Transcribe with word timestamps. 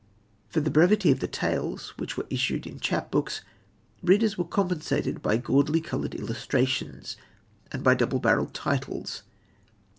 For 0.49 0.61
the 0.61 0.71
brevity 0.71 1.11
of 1.11 1.19
the 1.19 1.27
tales, 1.27 1.89
which 1.97 2.17
were 2.17 2.25
issued 2.31 2.65
in 2.65 2.79
chapbooks, 2.79 3.41
readers 4.01 4.35
were 4.35 4.45
compensated 4.45 5.21
by 5.21 5.37
gaudily 5.37 5.79
coloured 5.79 6.15
illustrations 6.15 7.17
and 7.71 7.83
by 7.83 7.93
double 7.93 8.17
barrelled 8.17 8.55
titles. 8.55 9.21